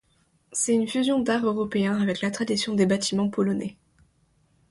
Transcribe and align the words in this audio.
C'est 0.51 0.73
une 0.73 0.87
fusion 0.87 1.19
d'art 1.19 1.45
européen 1.45 2.01
avec 2.01 2.21
la 2.21 2.31
tradition 2.31 2.73
des 2.73 2.87
bâtiments 2.87 3.29
polonais. 3.29 3.77